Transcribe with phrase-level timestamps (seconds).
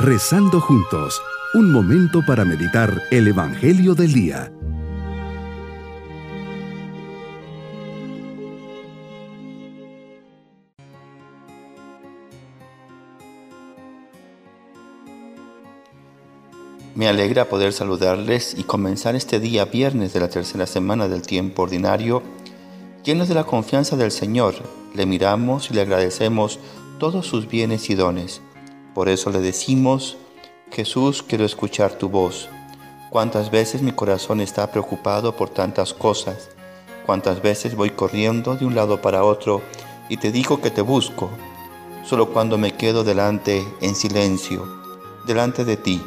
[0.00, 1.20] Rezando juntos,
[1.54, 4.52] un momento para meditar el Evangelio del Día.
[16.94, 21.62] Me alegra poder saludarles y comenzar este día viernes de la tercera semana del tiempo
[21.62, 22.22] ordinario,
[23.02, 24.54] llenos de la confianza del Señor.
[24.94, 26.60] Le miramos y le agradecemos
[27.00, 28.42] todos sus bienes y dones
[28.98, 30.16] por eso le decimos,
[30.72, 32.48] Jesús, quiero escuchar tu voz.
[33.10, 36.48] Cuántas veces mi corazón está preocupado por tantas cosas.
[37.06, 39.62] Cuántas veces voy corriendo de un lado para otro
[40.08, 41.30] y te digo que te busco.
[42.04, 44.66] Solo cuando me quedo delante en silencio,
[45.28, 46.02] delante de ti,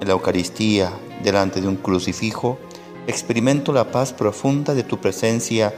[0.00, 0.92] en la Eucaristía,
[1.24, 2.60] delante de un crucifijo,
[3.08, 5.74] experimento la paz profunda de tu presencia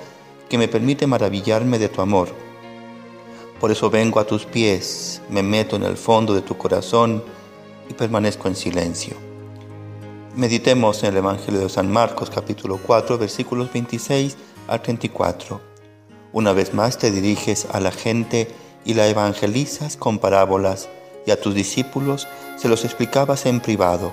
[0.50, 2.52] que me permite maravillarme de tu amor
[3.62, 7.22] por eso vengo a tus pies, me meto en el fondo de tu corazón
[7.88, 9.14] y permanezco en silencio.
[10.34, 15.60] Meditemos en el Evangelio de San Marcos capítulo 4 versículos 26 al 34.
[16.32, 18.48] Una vez más te diriges a la gente
[18.84, 20.88] y la evangelizas con parábolas
[21.24, 22.26] y a tus discípulos
[22.56, 24.12] se los explicabas en privado.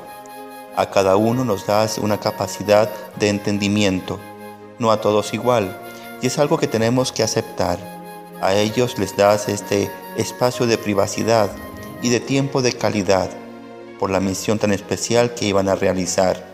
[0.76, 4.20] A cada uno nos das una capacidad de entendimiento,
[4.78, 5.76] no a todos igual,
[6.22, 7.99] y es algo que tenemos que aceptar
[8.42, 11.52] a ellos les das este espacio de privacidad
[12.02, 13.30] y de tiempo de calidad
[14.00, 16.48] por la misión tan especial que iban a realizar.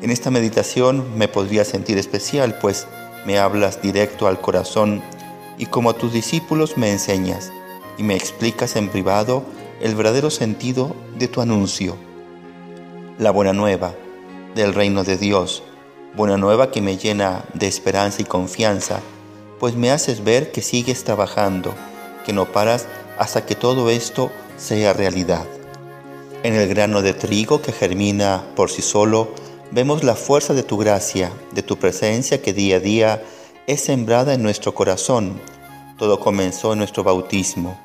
[0.00, 2.86] En esta meditación me podría sentir especial, pues
[3.26, 5.02] me hablas directo al corazón
[5.58, 7.52] y como a tus discípulos me enseñas
[7.98, 9.44] y me explicas en privado
[9.80, 11.96] el verdadero sentido de tu anuncio.
[13.18, 13.92] La buena nueva
[14.54, 15.62] del reino de Dios,
[16.16, 19.00] buena nueva que me llena de esperanza y confianza
[19.58, 21.74] pues me haces ver que sigues trabajando,
[22.24, 22.86] que no paras
[23.18, 25.46] hasta que todo esto sea realidad.
[26.42, 29.28] En el grano de trigo que germina por sí solo,
[29.72, 33.22] vemos la fuerza de tu gracia, de tu presencia que día a día
[33.66, 35.40] es sembrada en nuestro corazón.
[35.98, 37.78] Todo comenzó en nuestro bautismo.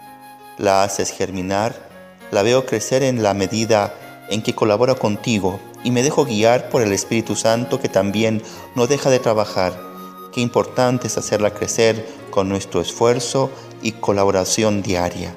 [0.59, 1.89] La haces germinar,
[2.31, 3.95] la veo crecer en la medida
[4.29, 8.41] en que colabora contigo y me dejo guiar por el Espíritu Santo que también
[8.75, 9.92] no deja de trabajar
[10.33, 13.51] Qué importante es hacerla crecer con nuestro esfuerzo
[13.83, 15.35] y colaboración diaria.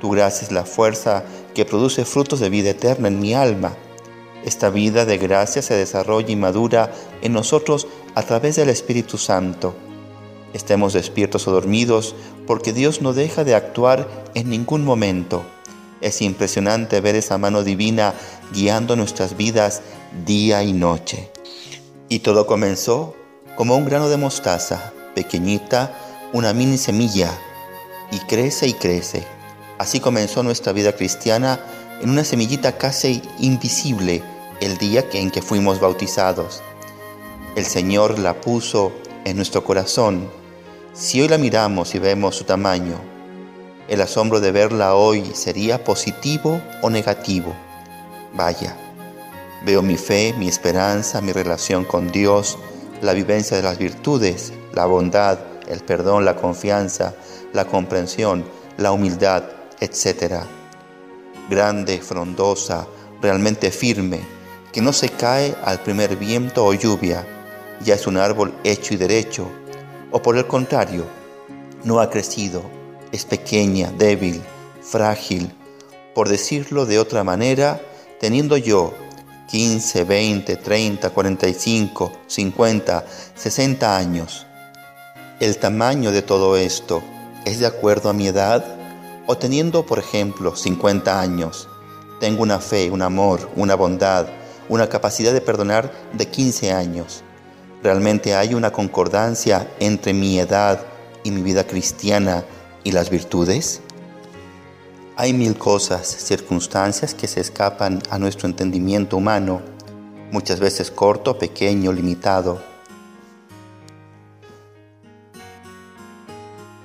[0.00, 3.76] Tu gracia es la fuerza que produce frutos de vida eterna en mi alma.
[4.44, 6.92] Esta vida de gracia se desarrolla y madura
[7.22, 9.76] en nosotros a través del Espíritu Santo.
[10.52, 12.16] Estemos despiertos o dormidos
[12.48, 15.44] porque Dios no deja de actuar en ningún momento.
[16.00, 18.12] Es impresionante ver esa mano divina
[18.52, 19.82] guiando nuestras vidas
[20.26, 21.30] día y noche.
[22.08, 23.14] Y todo comenzó
[23.56, 25.92] como un grano de mostaza, pequeñita,
[26.32, 27.30] una mini semilla,
[28.10, 29.26] y crece y crece.
[29.78, 31.58] Así comenzó nuestra vida cristiana
[32.00, 34.22] en una semillita casi invisible
[34.60, 36.62] el día en que fuimos bautizados.
[37.56, 38.92] El Señor la puso
[39.24, 40.30] en nuestro corazón.
[40.92, 43.00] Si hoy la miramos y vemos su tamaño,
[43.88, 47.54] el asombro de verla hoy sería positivo o negativo.
[48.34, 48.76] Vaya,
[49.64, 52.58] veo mi fe, mi esperanza, mi relación con Dios,
[53.02, 57.14] la vivencia de las virtudes, la bondad, el perdón, la confianza,
[57.52, 58.44] la comprensión,
[58.76, 59.44] la humildad,
[59.80, 60.42] etc.
[61.48, 62.86] Grande, frondosa,
[63.20, 64.20] realmente firme,
[64.72, 67.26] que no se cae al primer viento o lluvia,
[67.84, 69.48] ya es un árbol hecho y derecho,
[70.10, 71.04] o por el contrario,
[71.84, 72.62] no ha crecido,
[73.12, 74.42] es pequeña, débil,
[74.82, 75.52] frágil,
[76.14, 77.80] por decirlo de otra manera,
[78.20, 78.94] teniendo yo
[79.48, 84.46] 15, 20, 30, 45, 50, 60 años.
[85.38, 87.02] ¿El tamaño de todo esto
[87.44, 88.64] es de acuerdo a mi edad?
[89.26, 91.68] O teniendo, por ejemplo, 50 años,
[92.20, 94.26] tengo una fe, un amor, una bondad,
[94.68, 97.22] una capacidad de perdonar de 15 años.
[97.82, 100.80] ¿Realmente hay una concordancia entre mi edad
[101.22, 102.44] y mi vida cristiana
[102.82, 103.80] y las virtudes?
[105.18, 109.62] Hay mil cosas, circunstancias que se escapan a nuestro entendimiento humano,
[110.30, 112.60] muchas veces corto, pequeño, limitado.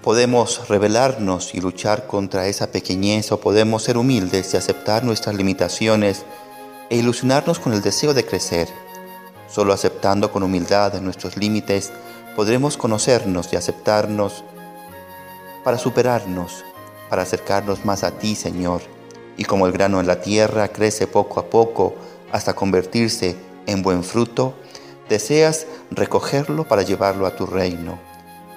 [0.01, 6.23] Podemos rebelarnos y luchar contra esa pequeñez o podemos ser humildes y aceptar nuestras limitaciones
[6.89, 8.69] e ilusionarnos con el deseo de crecer.
[9.49, 11.91] Solo aceptando con humildad nuestros límites
[12.37, 14.45] podremos conocernos y aceptarnos
[15.65, 16.63] para superarnos
[17.11, 18.83] para acercarnos más a ti, Señor.
[19.35, 21.93] Y como el grano en la tierra crece poco a poco
[22.31, 23.35] hasta convertirse
[23.65, 24.53] en buen fruto,
[25.09, 27.99] deseas recogerlo para llevarlo a tu reino.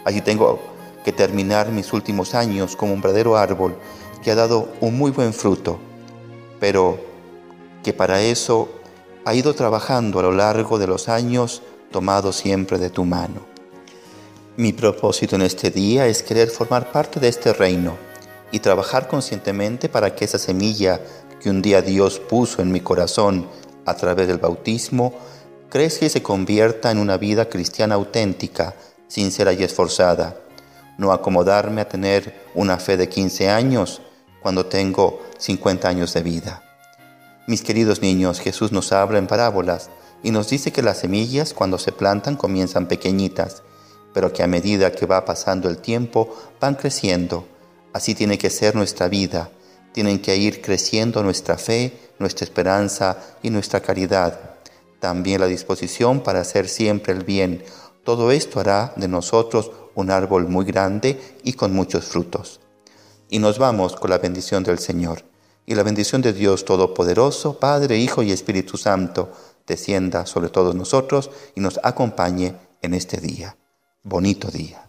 [0.04, 0.60] Allí tengo
[1.04, 3.76] que terminar mis últimos años como un verdadero árbol
[4.22, 5.80] que ha dado un muy buen fruto.
[6.60, 6.96] pero
[7.82, 8.68] que para eso
[9.24, 11.60] ha ido trabajando a lo largo de los años
[11.90, 13.40] tomado siempre de tu mano.
[14.56, 18.13] Mi propósito en este día es querer formar parte de este reino
[18.54, 21.00] y trabajar conscientemente para que esa semilla
[21.40, 23.48] que un día Dios puso en mi corazón
[23.84, 25.12] a través del bautismo
[25.68, 28.76] crezca y se convierta en una vida cristiana auténtica,
[29.08, 30.36] sincera y esforzada.
[30.98, 34.02] No acomodarme a tener una fe de 15 años
[34.40, 36.62] cuando tengo 50 años de vida.
[37.48, 39.90] Mis queridos niños, Jesús nos habla en parábolas
[40.22, 43.64] y nos dice que las semillas cuando se plantan comienzan pequeñitas,
[44.12, 47.48] pero que a medida que va pasando el tiempo van creciendo.
[47.94, 49.50] Así tiene que ser nuestra vida.
[49.93, 54.56] Tienen que ir creciendo nuestra fe, nuestra esperanza y nuestra caridad.
[54.99, 57.62] También la disposición para hacer siempre el bien.
[58.02, 62.61] Todo esto hará de nosotros un árbol muy grande y con muchos frutos.
[63.31, 65.23] Y nos vamos con la bendición del Señor
[65.64, 69.31] y la bendición de Dios Todopoderoso, Padre, Hijo y Espíritu Santo,
[69.69, 73.56] descienda sobre todos nosotros y nos acompañe en este día.
[74.02, 74.88] Bonito día.